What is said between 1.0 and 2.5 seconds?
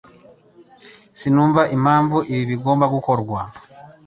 Sinumva impamvu ibi